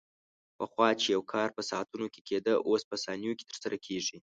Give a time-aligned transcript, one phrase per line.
[0.57, 4.17] پخوا چې یو کار په ساعتونو کې کېده، اوس په ثانیو کې ترسره کېږي.